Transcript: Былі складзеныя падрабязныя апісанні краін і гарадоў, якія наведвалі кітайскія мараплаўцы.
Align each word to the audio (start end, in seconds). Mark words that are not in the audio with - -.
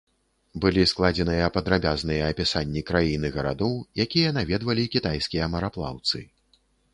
Былі 0.63 0.83
складзеныя 0.91 1.49
падрабязныя 1.57 2.29
апісанні 2.33 2.83
краін 2.89 3.27
і 3.29 3.31
гарадоў, 3.35 3.77
якія 4.05 4.33
наведвалі 4.39 4.87
кітайскія 4.97 5.51
мараплаўцы. 5.59 6.25